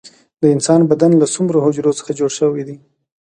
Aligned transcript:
د 0.41 0.43
انسان 0.55 0.81
بدن 0.91 1.11
له 1.21 1.27
څومره 1.33 1.57
حجرو 1.65 1.97
څخه 1.99 2.11
جوړ 2.19 2.31
شوی 2.39 2.63
دی 2.67 2.77